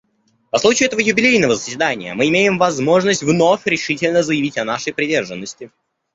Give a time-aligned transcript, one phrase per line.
[0.49, 5.69] По случаю этого юбилейного заседания мы имеем возможность вновь решительно заявить о нашей приверженности.